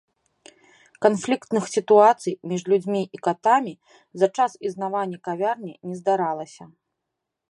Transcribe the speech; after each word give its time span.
Канфліктных 1.05 1.63
сітуацый 1.75 2.33
між 2.53 2.61
людзьмі 2.73 3.03
і 3.17 3.21
катамі 3.27 3.73
за 4.23 4.27
час 4.37 4.51
існавання 4.69 5.17
кавярні 5.27 5.73
не 5.91 5.95
здаралася. 6.01 6.63